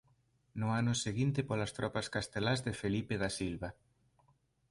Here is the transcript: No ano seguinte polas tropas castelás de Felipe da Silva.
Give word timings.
No 0.61 0.67
ano 0.79 0.93
seguinte 1.05 1.39
polas 1.49 1.71
tropas 1.77 2.07
castelás 2.15 2.59
de 2.65 2.73
Felipe 2.81 3.15
da 3.23 3.29
Silva. 3.39 3.69